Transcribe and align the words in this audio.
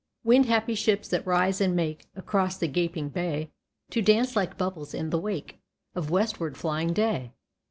Wind 0.23 0.47
happy 0.47 0.73
ships, 0.73 1.07
that 1.09 1.27
rise 1.27 1.61
and 1.61 1.75
make 1.75 2.07
Across 2.15 2.57
the 2.57 2.67
gaping 2.67 3.09
bay, 3.09 3.51
To 3.91 4.01
dance 4.01 4.35
like 4.35 4.57
bubbles 4.57 4.95
in 4.95 5.11
the 5.11 5.19
wake 5.19 5.59
Of 5.93 6.09
westward 6.09 6.57
flying 6.57 6.91
day. 6.91 7.33